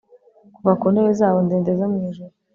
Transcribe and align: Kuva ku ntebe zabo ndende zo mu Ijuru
Kuva 0.55 0.71
ku 0.79 0.85
ntebe 0.93 1.11
zabo 1.19 1.37
ndende 1.45 1.71
zo 1.79 1.85
mu 1.91 1.99
Ijuru 2.09 2.33